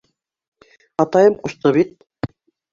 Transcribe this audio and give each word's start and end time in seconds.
—Атайым 1.05 1.37
ҡушты 1.45 1.77
бит. 1.79 1.97